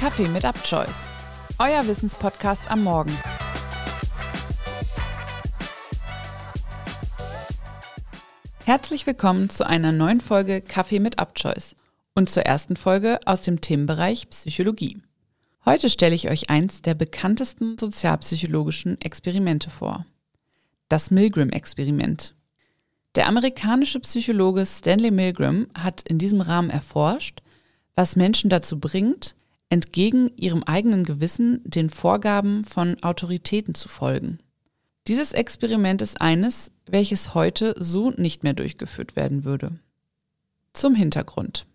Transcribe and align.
Kaffee 0.00 0.28
mit 0.28 0.44
UpChoice, 0.44 1.10
euer 1.58 1.86
Wissenspodcast 1.86 2.70
am 2.70 2.84
Morgen. 2.84 3.14
Herzlich 8.64 9.06
willkommen 9.06 9.50
zu 9.50 9.66
einer 9.66 9.92
neuen 9.92 10.22
Folge 10.22 10.62
Kaffee 10.62 11.00
mit 11.00 11.20
UpChoice 11.20 11.76
und 12.14 12.30
zur 12.30 12.44
ersten 12.44 12.76
Folge 12.76 13.20
aus 13.26 13.42
dem 13.42 13.60
Themenbereich 13.60 14.30
Psychologie. 14.30 15.02
Heute 15.66 15.90
stelle 15.90 16.14
ich 16.14 16.30
euch 16.30 16.48
eins 16.48 16.80
der 16.80 16.94
bekanntesten 16.94 17.76
sozialpsychologischen 17.76 18.98
Experimente 19.02 19.68
vor. 19.68 20.06
Das 20.88 21.10
Milgram-Experiment. 21.10 22.34
Der 23.16 23.28
amerikanische 23.28 24.00
Psychologe 24.00 24.64
Stanley 24.64 25.10
Milgram 25.10 25.66
hat 25.76 26.00
in 26.08 26.16
diesem 26.16 26.40
Rahmen 26.40 26.70
erforscht, 26.70 27.42
was 27.94 28.16
Menschen 28.16 28.48
dazu 28.48 28.80
bringt, 28.80 29.36
entgegen 29.70 30.30
ihrem 30.36 30.62
eigenen 30.64 31.04
Gewissen 31.04 31.62
den 31.64 31.88
Vorgaben 31.88 32.64
von 32.64 33.02
Autoritäten 33.02 33.74
zu 33.74 33.88
folgen. 33.88 34.38
Dieses 35.06 35.32
Experiment 35.32 36.02
ist 36.02 36.20
eines, 36.20 36.72
welches 36.86 37.34
heute 37.34 37.74
so 37.78 38.10
nicht 38.10 38.42
mehr 38.42 38.52
durchgeführt 38.52 39.16
werden 39.16 39.44
würde. 39.44 39.78
Zum 40.72 40.94
Hintergrund. 40.94 41.66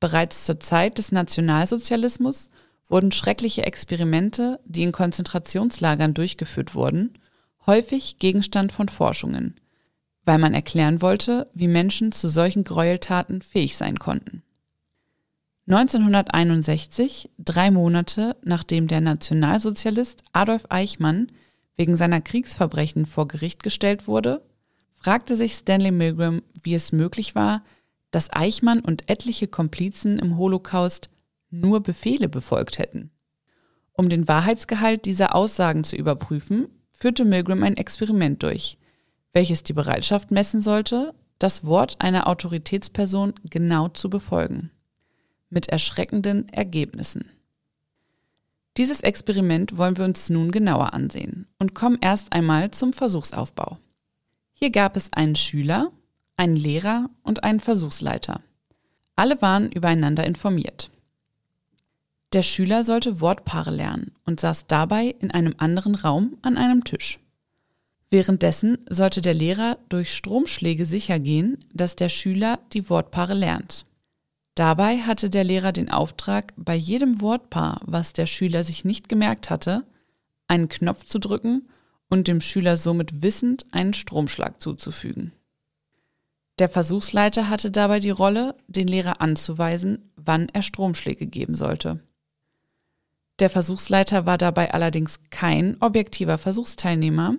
Bereits 0.00 0.44
zur 0.44 0.58
Zeit 0.58 0.98
des 0.98 1.12
Nationalsozialismus 1.12 2.48
wurden 2.88 3.12
schreckliche 3.12 3.64
Experimente, 3.64 4.60
die 4.64 4.82
in 4.82 4.92
Konzentrationslagern 4.92 6.14
durchgeführt 6.14 6.74
wurden, 6.74 7.18
häufig 7.66 8.18
Gegenstand 8.18 8.72
von 8.72 8.88
Forschungen, 8.88 9.60
weil 10.24 10.38
man 10.38 10.54
erklären 10.54 11.02
wollte, 11.02 11.48
wie 11.54 11.68
Menschen 11.68 12.12
zu 12.12 12.28
solchen 12.28 12.64
Gräueltaten 12.64 13.42
fähig 13.42 13.76
sein 13.76 13.98
konnten. 13.98 14.42
1961, 15.68 17.30
drei 17.38 17.70
Monate 17.70 18.36
nachdem 18.44 18.88
der 18.88 19.00
Nationalsozialist 19.00 20.24
Adolf 20.32 20.66
Eichmann 20.70 21.30
wegen 21.76 21.96
seiner 21.96 22.20
Kriegsverbrechen 22.20 23.06
vor 23.06 23.28
Gericht 23.28 23.62
gestellt 23.62 24.08
wurde, 24.08 24.42
fragte 24.92 25.36
sich 25.36 25.54
Stanley 25.54 25.92
Milgram, 25.92 26.42
wie 26.64 26.74
es 26.74 26.90
möglich 26.90 27.36
war, 27.36 27.62
dass 28.10 28.32
Eichmann 28.32 28.80
und 28.80 29.08
etliche 29.08 29.46
Komplizen 29.46 30.18
im 30.18 30.36
Holocaust 30.36 31.10
nur 31.50 31.80
Befehle 31.80 32.28
befolgt 32.28 32.78
hätten. 32.78 33.10
Um 33.92 34.08
den 34.08 34.26
Wahrheitsgehalt 34.26 35.04
dieser 35.04 35.34
Aussagen 35.34 35.84
zu 35.84 35.94
überprüfen, 35.94 36.68
führte 36.92 37.24
Milgram 37.24 37.62
ein 37.62 37.76
Experiment 37.76 38.42
durch, 38.42 38.78
welches 39.32 39.62
die 39.62 39.74
Bereitschaft 39.74 40.32
messen 40.32 40.60
sollte, 40.60 41.14
das 41.38 41.64
Wort 41.64 41.96
einer 42.00 42.26
Autoritätsperson 42.26 43.34
genau 43.48 43.88
zu 43.88 44.10
befolgen 44.10 44.72
mit 45.52 45.68
erschreckenden 45.68 46.48
Ergebnissen. 46.48 47.30
Dieses 48.78 49.02
Experiment 49.02 49.76
wollen 49.76 49.98
wir 49.98 50.04
uns 50.04 50.30
nun 50.30 50.50
genauer 50.50 50.94
ansehen 50.94 51.46
und 51.58 51.74
kommen 51.74 51.98
erst 52.00 52.32
einmal 52.32 52.70
zum 52.70 52.92
Versuchsaufbau. 52.92 53.78
Hier 54.54 54.70
gab 54.70 54.96
es 54.96 55.12
einen 55.12 55.36
Schüler, 55.36 55.92
einen 56.36 56.56
Lehrer 56.56 57.10
und 57.22 57.44
einen 57.44 57.60
Versuchsleiter. 57.60 58.40
Alle 59.14 59.42
waren 59.42 59.70
übereinander 59.70 60.24
informiert. 60.24 60.90
Der 62.32 62.42
Schüler 62.42 62.82
sollte 62.82 63.20
Wortpaare 63.20 63.70
lernen 63.70 64.12
und 64.24 64.40
saß 64.40 64.66
dabei 64.66 65.14
in 65.20 65.30
einem 65.30 65.54
anderen 65.58 65.94
Raum 65.94 66.38
an 66.40 66.56
einem 66.56 66.82
Tisch. 66.82 67.18
Währenddessen 68.10 68.78
sollte 68.88 69.20
der 69.20 69.34
Lehrer 69.34 69.76
durch 69.90 70.14
Stromschläge 70.14 70.86
sicher 70.86 71.18
gehen, 71.18 71.64
dass 71.74 71.96
der 71.96 72.08
Schüler 72.08 72.58
die 72.72 72.88
Wortpaare 72.88 73.34
lernt. 73.34 73.84
Dabei 74.54 74.98
hatte 74.98 75.30
der 75.30 75.44
Lehrer 75.44 75.72
den 75.72 75.90
Auftrag, 75.90 76.52
bei 76.56 76.74
jedem 76.74 77.20
Wortpaar, 77.22 77.80
was 77.86 78.12
der 78.12 78.26
Schüler 78.26 78.64
sich 78.64 78.84
nicht 78.84 79.08
gemerkt 79.08 79.48
hatte, 79.48 79.86
einen 80.46 80.68
Knopf 80.68 81.04
zu 81.04 81.18
drücken 81.18 81.68
und 82.10 82.28
dem 82.28 82.42
Schüler 82.42 82.76
somit 82.76 83.22
wissend 83.22 83.64
einen 83.72 83.94
Stromschlag 83.94 84.60
zuzufügen. 84.60 85.32
Der 86.58 86.68
Versuchsleiter 86.68 87.48
hatte 87.48 87.70
dabei 87.70 87.98
die 87.98 88.10
Rolle, 88.10 88.54
den 88.66 88.86
Lehrer 88.86 89.22
anzuweisen, 89.22 90.12
wann 90.16 90.50
er 90.50 90.60
Stromschläge 90.60 91.26
geben 91.26 91.54
sollte. 91.54 92.00
Der 93.38 93.48
Versuchsleiter 93.48 94.26
war 94.26 94.36
dabei 94.36 94.74
allerdings 94.74 95.18
kein 95.30 95.80
objektiver 95.80 96.36
Versuchsteilnehmer, 96.36 97.36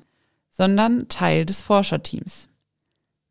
sondern 0.49 1.07
Teil 1.09 1.45
des 1.45 1.61
Forscherteams. 1.61 2.49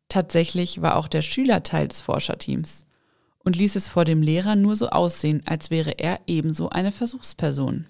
Tatsächlich 0.07 0.81
war 0.81 0.95
auch 0.95 1.09
der 1.09 1.21
Schüler 1.21 1.63
Teil 1.63 1.89
des 1.89 1.99
Forscherteams 1.99 2.85
und 3.43 3.55
ließ 3.55 3.75
es 3.75 3.87
vor 3.87 4.05
dem 4.05 4.21
Lehrer 4.21 4.55
nur 4.55 4.75
so 4.75 4.89
aussehen, 4.89 5.41
als 5.45 5.69
wäre 5.69 5.99
er 5.99 6.21
ebenso 6.27 6.69
eine 6.69 6.91
Versuchsperson. 6.91 7.87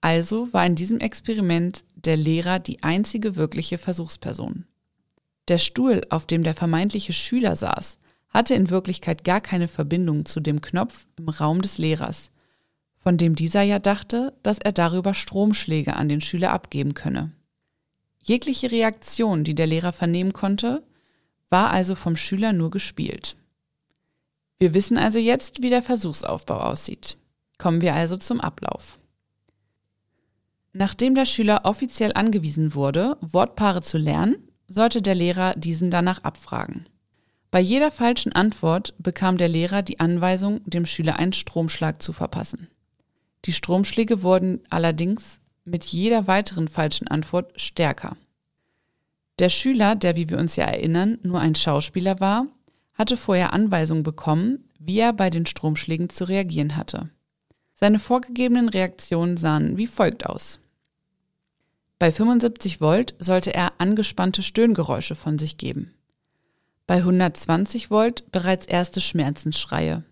Also 0.00 0.52
war 0.52 0.66
in 0.66 0.74
diesem 0.74 1.00
Experiment 1.00 1.84
der 1.94 2.16
Lehrer 2.16 2.58
die 2.58 2.82
einzige 2.82 3.36
wirkliche 3.36 3.78
Versuchsperson. 3.78 4.66
Der 5.48 5.58
Stuhl, 5.58 6.02
auf 6.10 6.26
dem 6.26 6.42
der 6.42 6.54
vermeintliche 6.54 7.12
Schüler 7.12 7.56
saß, 7.56 7.98
hatte 8.28 8.54
in 8.54 8.70
Wirklichkeit 8.70 9.24
gar 9.24 9.40
keine 9.40 9.68
Verbindung 9.68 10.26
zu 10.26 10.40
dem 10.40 10.60
Knopf 10.60 11.06
im 11.16 11.28
Raum 11.28 11.62
des 11.62 11.78
Lehrers, 11.78 12.30
von 12.96 13.16
dem 13.18 13.34
dieser 13.34 13.62
ja 13.62 13.78
dachte, 13.78 14.32
dass 14.42 14.58
er 14.58 14.72
darüber 14.72 15.14
Stromschläge 15.14 15.96
an 15.96 16.08
den 16.08 16.20
Schüler 16.20 16.52
abgeben 16.52 16.94
könne. 16.94 17.32
Jegliche 18.22 18.70
Reaktion, 18.70 19.44
die 19.44 19.54
der 19.54 19.66
Lehrer 19.66 19.92
vernehmen 19.92 20.32
konnte, 20.32 20.82
war 21.50 21.70
also 21.70 21.94
vom 21.94 22.16
Schüler 22.16 22.54
nur 22.54 22.70
gespielt. 22.70 23.36
Wir 24.58 24.74
wissen 24.74 24.98
also 24.98 25.18
jetzt, 25.18 25.62
wie 25.62 25.70
der 25.70 25.82
Versuchsaufbau 25.82 26.58
aussieht. 26.58 27.16
Kommen 27.58 27.80
wir 27.80 27.94
also 27.94 28.16
zum 28.16 28.40
Ablauf. 28.40 28.98
Nachdem 30.72 31.14
der 31.14 31.26
Schüler 31.26 31.60
offiziell 31.64 32.12
angewiesen 32.14 32.74
wurde, 32.74 33.16
Wortpaare 33.20 33.82
zu 33.82 33.96
lernen, 33.96 34.36
sollte 34.66 35.02
der 35.02 35.14
Lehrer 35.14 35.54
diesen 35.54 35.90
danach 35.90 36.24
abfragen. 36.24 36.88
Bei 37.50 37.60
jeder 37.60 37.92
falschen 37.92 38.32
Antwort 38.32 38.94
bekam 38.98 39.38
der 39.38 39.48
Lehrer 39.48 39.82
die 39.82 40.00
Anweisung, 40.00 40.60
dem 40.64 40.86
Schüler 40.86 41.16
einen 41.16 41.32
Stromschlag 41.32 42.02
zu 42.02 42.12
verpassen. 42.12 42.68
Die 43.44 43.52
Stromschläge 43.52 44.22
wurden 44.22 44.60
allerdings 44.70 45.38
mit 45.64 45.84
jeder 45.84 46.26
weiteren 46.26 46.66
falschen 46.66 47.06
Antwort 47.06 47.52
stärker. 47.60 48.16
Der 49.38 49.48
Schüler, 49.48 49.94
der, 49.94 50.16
wie 50.16 50.30
wir 50.30 50.38
uns 50.38 50.56
ja 50.56 50.64
erinnern, 50.64 51.18
nur 51.22 51.40
ein 51.40 51.54
Schauspieler 51.54 52.18
war, 52.20 52.46
hatte 52.94 53.16
vorher 53.16 53.52
Anweisungen 53.52 54.02
bekommen, 54.02 54.70
wie 54.78 54.98
er 54.98 55.12
bei 55.12 55.30
den 55.30 55.46
Stromschlägen 55.46 56.10
zu 56.10 56.24
reagieren 56.24 56.76
hatte. 56.76 57.10
Seine 57.74 57.98
vorgegebenen 57.98 58.68
Reaktionen 58.68 59.36
sahen 59.36 59.76
wie 59.76 59.86
folgt 59.86 60.26
aus. 60.26 60.60
Bei 61.98 62.12
75 62.12 62.80
Volt 62.80 63.14
sollte 63.18 63.54
er 63.54 63.72
angespannte 63.78 64.42
Stöhngeräusche 64.42 65.14
von 65.14 65.38
sich 65.38 65.56
geben. 65.56 65.94
Bei 66.86 66.96
120 66.96 67.90
Volt 67.90 68.30
bereits 68.30 68.66
erste 68.66 69.00
Schmerzensschreie. 69.00 70.04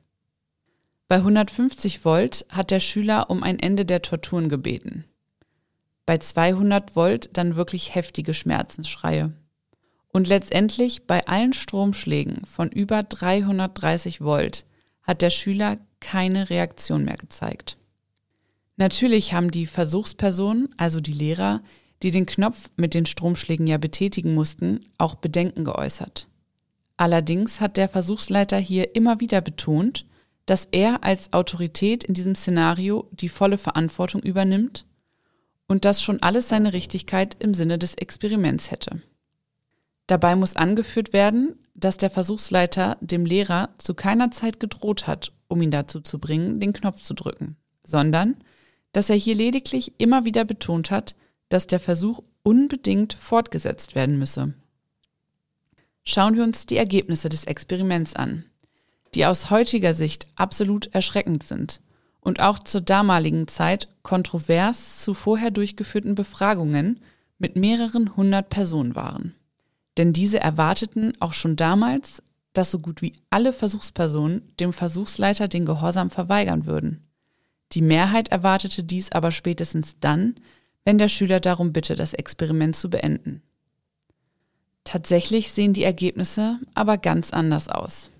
Bei 1.09 1.16
150 1.16 2.04
Volt 2.04 2.47
hat 2.49 2.70
der 2.70 2.81
Schüler 2.81 3.28
um 3.28 3.43
ein 3.43 3.59
Ende 3.59 3.84
der 3.84 4.00
Torturen 4.00 4.49
gebeten. 4.49 5.04
Bei 6.06 6.19
200 6.19 6.97
Volt 6.97 7.31
dann 7.37 7.56
wirklich 7.56 7.94
heftige 7.94 8.32
Schmerzensschreie. 8.32 9.32
Und 10.12 10.28
letztendlich 10.28 11.06
bei 11.06 11.26
allen 11.26 11.54
Stromschlägen 11.54 12.44
von 12.44 12.70
über 12.70 13.02
330 13.02 14.20
Volt 14.20 14.64
hat 15.02 15.22
der 15.22 15.30
Schüler 15.30 15.78
keine 16.00 16.50
Reaktion 16.50 17.04
mehr 17.04 17.16
gezeigt. 17.16 17.78
Natürlich 18.76 19.32
haben 19.32 19.50
die 19.50 19.66
Versuchspersonen, 19.66 20.68
also 20.76 21.00
die 21.00 21.12
Lehrer, 21.12 21.62
die 22.02 22.10
den 22.10 22.26
Knopf 22.26 22.70
mit 22.76 22.94
den 22.94 23.06
Stromschlägen 23.06 23.66
ja 23.66 23.78
betätigen 23.78 24.34
mussten, 24.34 24.87
auch 24.98 25.14
Bedenken 25.14 25.64
geäußert. 25.64 26.28
Allerdings 26.96 27.60
hat 27.60 27.76
der 27.76 27.88
Versuchsleiter 27.88 28.58
hier 28.58 28.94
immer 28.94 29.20
wieder 29.20 29.40
betont, 29.40 30.06
dass 30.46 30.69
er 30.72 31.04
als 31.04 31.32
Autorität 31.32 32.04
in 32.04 32.14
diesem 32.14 32.34
Szenario 32.34 33.08
die 33.12 33.28
volle 33.28 33.58
Verantwortung 33.58 34.20
übernimmt 34.22 34.87
und 35.69 35.84
dass 35.84 36.02
schon 36.02 36.20
alles 36.22 36.48
seine 36.48 36.72
Richtigkeit 36.72 37.37
im 37.38 37.54
Sinne 37.54 37.78
des 37.78 37.94
Experiments 37.94 38.70
hätte. 38.70 39.00
Dabei 40.06 40.37
muss 40.37 40.56
angeführt 40.56 41.12
werden, 41.12 41.56
dass 41.75 41.96
der 41.96 42.10
Versuchsleiter 42.10 42.99
dem 43.00 43.25
Lehrer 43.25 43.70
zu 43.78 43.94
keiner 43.94 44.31
Zeit 44.31 44.60
gedroht 44.60 45.06
hat, 45.06 45.32
um 45.49 45.62
ihn 45.62 45.70
dazu 45.70 46.00
zu 46.00 46.19
bringen, 46.19 46.60
den 46.60 46.72
Knopf 46.72 47.00
zu 47.02 47.14
drücken, 47.14 47.56
sondern 47.84 48.37
dass 48.93 49.10
er 49.10 49.16
hier 49.16 49.34
lediglich 49.34 49.94
immer 49.99 50.25
wieder 50.25 50.44
betont 50.44 50.90
hat, 50.90 51.14
dass 51.49 51.66
der 51.66 51.81
Versuch 51.81 52.22
unbedingt 52.43 53.14
fortgesetzt 53.14 53.94
werden 53.94 54.19
müsse. 54.19 54.54
Schauen 56.04 56.34
wir 56.37 56.43
uns 56.43 56.66
die 56.66 56.76
Ergebnisse 56.76 57.28
des 57.28 57.44
Experiments 57.44 58.16
an, 58.16 58.44
die 59.14 59.25
aus 59.25 59.50
heutiger 59.50 59.94
Sicht 59.94 60.26
absolut 60.34 60.87
erschreckend 60.94 61.44
sind 61.44 61.81
und 62.20 62.40
auch 62.40 62.58
zur 62.58 62.81
damaligen 62.81 63.49
Zeit 63.49 63.88
kontrovers 64.02 65.02
zu 65.02 65.14
vorher 65.14 65.50
durchgeführten 65.50 66.14
Befragungen 66.14 67.00
mit 67.38 67.56
mehreren 67.56 68.16
hundert 68.16 68.49
Personen 68.49 68.94
waren. 68.94 69.34
Denn 69.96 70.12
diese 70.12 70.40
erwarteten 70.40 71.12
auch 71.20 71.32
schon 71.32 71.56
damals, 71.56 72.22
dass 72.52 72.70
so 72.70 72.78
gut 72.78 73.02
wie 73.02 73.12
alle 73.30 73.52
Versuchspersonen 73.52 74.52
dem 74.60 74.72
Versuchsleiter 74.72 75.48
den 75.48 75.64
Gehorsam 75.64 76.10
verweigern 76.10 76.66
würden. 76.66 77.06
Die 77.72 77.82
Mehrheit 77.82 78.28
erwartete 78.28 78.84
dies 78.84 79.12
aber 79.12 79.32
spätestens 79.32 79.98
dann, 80.00 80.34
wenn 80.84 80.98
der 80.98 81.08
Schüler 81.08 81.40
darum 81.40 81.72
bitte, 81.72 81.94
das 81.94 82.12
Experiment 82.12 82.76
zu 82.76 82.90
beenden. 82.90 83.42
Tatsächlich 84.84 85.52
sehen 85.52 85.72
die 85.72 85.84
Ergebnisse 85.84 86.58
aber 86.74 86.98
ganz 86.98 87.32
anders 87.32 87.68
aus. 87.68 88.10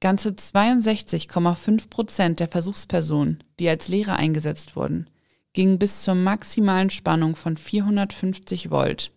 Ganze 0.00 0.30
62,5 0.30 1.90
Prozent 1.90 2.40
der 2.40 2.48
Versuchspersonen, 2.48 3.42
die 3.58 3.68
als 3.68 3.88
Lehrer 3.88 4.14
eingesetzt 4.14 4.76
wurden, 4.76 5.10
gingen 5.52 5.78
bis 5.78 6.02
zur 6.02 6.14
maximalen 6.14 6.90
Spannung 6.90 7.34
von 7.34 7.56
450 7.56 8.70
Volt. 8.70 9.10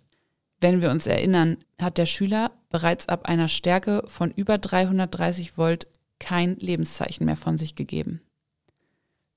Wenn 0.62 0.82
wir 0.84 0.92
uns 0.92 1.08
erinnern, 1.08 1.58
hat 1.82 1.98
der 1.98 2.06
Schüler 2.06 2.52
bereits 2.70 3.10
ab 3.10 3.26
einer 3.26 3.48
Stärke 3.48 4.04
von 4.06 4.30
über 4.32 4.60
330 4.60 5.58
Volt 5.58 5.88
kein 6.20 6.56
Lebenszeichen 6.58 7.26
mehr 7.26 7.36
von 7.36 7.58
sich 7.58 7.74
gegeben. 7.74 8.22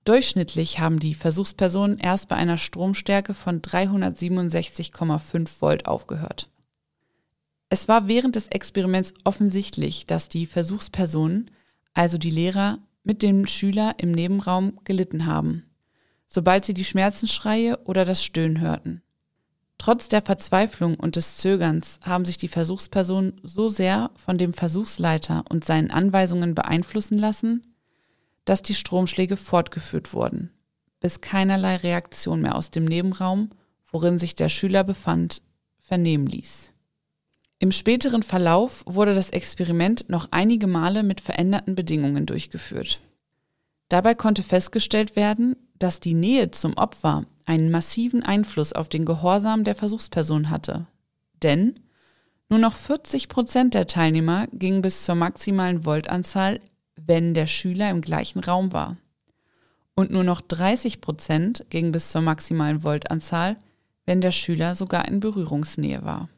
Durchschnittlich 0.04 0.80
haben 0.80 1.00
die 1.00 1.14
Versuchspersonen 1.14 1.96
erst 1.98 2.28
bei 2.28 2.36
einer 2.36 2.58
Stromstärke 2.58 3.32
von 3.32 3.62
367,5 3.62 5.62
Volt 5.62 5.86
aufgehört. 5.86 6.50
Es 7.70 7.88
war 7.88 8.06
während 8.06 8.36
des 8.36 8.48
Experiments 8.48 9.14
offensichtlich, 9.24 10.06
dass 10.06 10.28
die 10.28 10.44
Versuchspersonen, 10.44 11.50
also 11.94 12.18
die 12.18 12.28
Lehrer, 12.28 12.80
mit 13.02 13.22
dem 13.22 13.46
Schüler 13.46 13.94
im 13.96 14.12
Nebenraum 14.12 14.78
gelitten 14.84 15.24
haben, 15.24 15.64
sobald 16.26 16.66
sie 16.66 16.74
die 16.74 16.84
Schmerzensschreie 16.84 17.78
oder 17.84 18.04
das 18.04 18.22
Stöhnen 18.22 18.60
hörten. 18.60 19.00
Trotz 19.78 20.08
der 20.08 20.22
Verzweiflung 20.22 20.94
und 20.94 21.16
des 21.16 21.36
Zögerns 21.36 21.98
haben 22.02 22.24
sich 22.24 22.38
die 22.38 22.48
Versuchspersonen 22.48 23.40
so 23.42 23.68
sehr 23.68 24.10
von 24.14 24.38
dem 24.38 24.52
Versuchsleiter 24.52 25.44
und 25.48 25.64
seinen 25.64 25.90
Anweisungen 25.90 26.54
beeinflussen 26.54 27.18
lassen, 27.18 27.74
dass 28.44 28.62
die 28.62 28.74
Stromschläge 28.74 29.36
fortgeführt 29.36 30.12
wurden, 30.14 30.50
bis 31.00 31.20
keinerlei 31.20 31.76
Reaktion 31.76 32.40
mehr 32.40 32.54
aus 32.54 32.70
dem 32.70 32.84
Nebenraum, 32.84 33.50
worin 33.90 34.18
sich 34.18 34.34
der 34.34 34.48
Schüler 34.48 34.84
befand, 34.84 35.42
vernehmen 35.78 36.26
ließ. 36.26 36.72
Im 37.58 37.72
späteren 37.72 38.22
Verlauf 38.22 38.82
wurde 38.86 39.14
das 39.14 39.30
Experiment 39.30 40.08
noch 40.08 40.28
einige 40.30 40.66
Male 40.66 41.02
mit 41.02 41.20
veränderten 41.20 41.74
Bedingungen 41.74 42.26
durchgeführt. 42.26 43.00
Dabei 43.88 44.14
konnte 44.14 44.42
festgestellt 44.42 45.16
werden, 45.16 45.56
dass 45.78 46.00
die 46.00 46.14
Nähe 46.14 46.50
zum 46.50 46.74
Opfer 46.76 47.26
einen 47.46 47.70
massiven 47.70 48.22
Einfluss 48.22 48.72
auf 48.72 48.88
den 48.88 49.04
Gehorsam 49.04 49.64
der 49.64 49.74
Versuchsperson 49.74 50.50
hatte. 50.50 50.86
Denn 51.42 51.74
nur 52.48 52.58
noch 52.58 52.74
40 52.74 53.28
Prozent 53.28 53.74
der 53.74 53.86
Teilnehmer 53.86 54.46
gingen 54.52 54.82
bis 54.82 55.04
zur 55.04 55.14
maximalen 55.14 55.84
Voltanzahl 55.84 56.60
wenn 56.96 57.34
der 57.34 57.46
Schüler 57.46 57.90
im 57.90 58.00
gleichen 58.00 58.40
Raum 58.40 58.72
war. 58.72 58.96
Und 59.94 60.10
nur 60.10 60.24
noch 60.24 60.40
30 60.40 61.00
Prozent 61.00 61.66
gingen 61.70 61.92
bis 61.92 62.10
zur 62.10 62.20
maximalen 62.20 62.82
Voltanzahl, 62.82 63.56
wenn 64.06 64.20
der 64.20 64.32
Schüler 64.32 64.74
sogar 64.74 65.06
in 65.06 65.20
Berührungsnähe 65.20 66.04
war. 66.04 66.28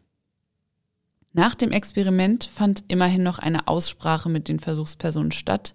Nach 1.32 1.55
dem 1.55 1.73
Experiment 1.73 2.44
fand 2.44 2.85
immerhin 2.88 3.23
noch 3.23 3.38
eine 3.38 3.69
Aussprache 3.69 4.29
mit 4.29 4.49
den 4.49 4.59
Versuchspersonen 4.61 5.32
statt 5.32 5.75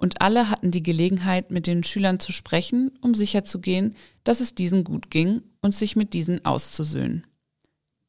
und 0.00 0.22
alle 0.22 0.48
hatten 0.48 0.70
die 0.70 0.82
Gelegenheit, 0.82 1.50
mit 1.50 1.66
den 1.66 1.84
Schülern 1.84 2.20
zu 2.20 2.32
sprechen, 2.32 2.90
um 3.02 3.14
sicherzugehen, 3.14 3.94
dass 4.24 4.40
es 4.40 4.54
diesen 4.54 4.82
gut 4.82 5.10
ging 5.10 5.42
und 5.60 5.74
sich 5.74 5.94
mit 5.94 6.14
diesen 6.14 6.42
auszusöhnen. 6.44 7.26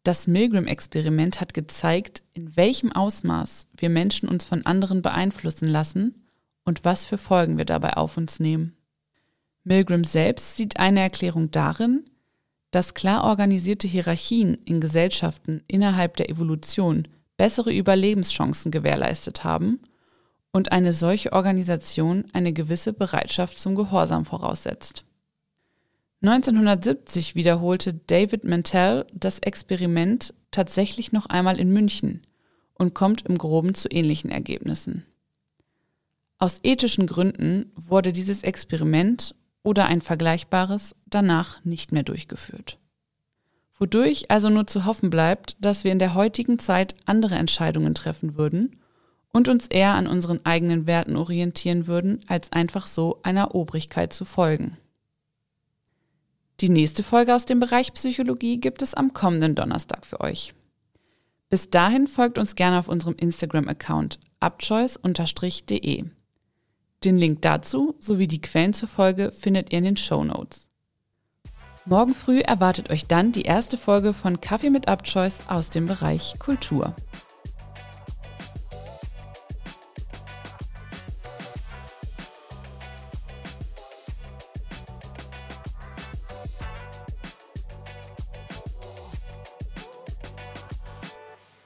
Das 0.04 0.26
Milgram-Experiment 0.26 1.42
hat 1.42 1.54
gezeigt, 1.54 2.24
in 2.34 2.56
welchem 2.56 2.94
Ausmaß 2.94 3.68
wir 3.76 3.90
Menschen 3.90 4.30
uns 4.30 4.46
von 4.46 4.66
anderen 4.66 5.02
beeinflussen 5.02 5.68
lassen 5.68 6.26
und 6.64 6.86
was 6.86 7.06
für 7.06 7.18
Folgen 7.18 7.58
wir 7.58 7.66
dabei 7.66 7.98
auf 7.98 8.16
uns 8.16 8.40
nehmen. 8.40 8.74
Milgram 9.66 10.06
selbst 10.06 10.56
sieht 10.56 10.78
eine 10.78 11.02
Erklärung 11.02 11.52
darin, 11.52 12.06
dass 12.72 12.94
klar 12.94 13.26
organisierte 13.26 13.90
Hierarchien 13.90 14.56
in 14.64 14.80
Gesellschaften 14.80 15.62
innerhalb 15.68 16.16
der 16.16 16.30
Evolution 16.30 17.10
bessere 17.36 17.74
Überlebenschancen 17.74 18.72
gewährleistet 18.72 19.44
haben 19.44 19.82
und 20.52 20.72
eine 20.72 20.94
solche 20.94 21.34
Organisation 21.34 22.26
eine 22.34 22.54
gewisse 22.54 22.94
Bereitschaft 22.94 23.60
zum 23.60 23.76
Gehorsam 23.76 24.26
voraussetzt. 24.26 25.06
1970 26.24 27.36
wiederholte 27.36 27.94
David 27.94 28.44
Mantell 28.44 29.06
das 29.14 29.40
Experiment 29.40 30.34
tatsächlich 30.52 31.12
noch 31.12 31.26
einmal 31.28 31.60
in 31.60 31.72
München 31.72 32.22
und 32.76 32.94
kommt 32.94 33.26
im 33.26 33.38
groben 33.38 33.74
zu 33.74 33.90
ähnlichen 33.90 34.30
Ergebnissen. 34.30 35.06
Aus 36.38 36.60
ethischen 36.64 37.08
Gründen 37.08 37.72
wurde 37.76 38.14
dieses 38.14 38.44
Experiment 38.44 39.36
oder 39.64 39.86
ein 39.86 40.02
vergleichbares 40.02 40.96
danach 41.06 41.64
nicht 41.64 41.92
mehr 41.92 42.04
durchgeführt. 42.04 42.78
Wodurch 43.78 44.30
also 44.30 44.50
nur 44.50 44.68
zu 44.68 44.86
hoffen 44.86 45.10
bleibt, 45.10 45.56
dass 45.60 45.84
wir 45.84 45.92
in 45.92 46.00
der 46.00 46.14
heutigen 46.14 46.60
Zeit 46.60 46.96
andere 47.06 47.36
Entscheidungen 47.36 47.96
treffen 47.96 48.36
würden 48.36 48.81
und 49.34 49.48
uns 49.48 49.68
eher 49.68 49.94
an 49.94 50.08
unseren 50.08 50.46
eigenen 50.46 50.88
Werten 50.88 51.16
orientieren 51.16 51.88
würden, 51.88 52.24
als 52.28 52.52
einfach 52.52 52.88
so 52.88 53.20
einer 53.24 53.56
Obrigkeit 53.56 54.14
zu 54.14 54.26
folgen. 54.26 54.78
Die 56.60 56.70
nächste 56.70 57.02
Folge 57.02 57.34
aus 57.34 57.46
dem 57.46 57.60
Bereich 57.60 57.94
Psychologie 57.94 58.60
gibt 58.60 58.82
es 58.82 58.94
am 58.94 59.14
kommenden 59.14 59.56
Donnerstag 59.56 60.06
für 60.06 60.22
euch. 60.22 60.54
Bis 61.50 61.70
dahin 61.70 62.08
folgt 62.08 62.38
uns 62.38 62.56
gerne 62.56 62.80
auf 62.80 62.88
unserem 62.88 63.16
Instagram-Account 63.16 64.20
abchoice-de. 64.40 66.06
Den 67.04 67.18
Link 67.18 67.42
dazu 67.42 67.96
sowie 68.00 68.28
die 68.28 68.42
Quellen 68.42 68.74
zur 68.74 68.88
Folge 68.88 69.32
findet 69.32 69.72
ihr 69.72 69.80
in 69.80 69.86
den 69.86 69.98
Show 69.98 70.24
Notes. 70.24 70.70
Morgen 71.86 72.14
früh 72.14 72.40
erwartet 72.42 72.92
euch 72.92 73.08
dann 73.08 73.32
die 73.32 73.42
erste 73.42 73.76
Folge 73.76 74.14
von 74.14 74.40
Kaffee 74.40 74.70
mit 74.70 74.88
Abchoice 74.88 75.48
aus 75.48 75.72
dem 75.72 75.88
Bereich 75.88 76.36
Kultur. 76.38 76.96